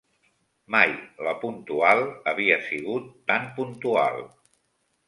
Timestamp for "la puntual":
1.27-2.01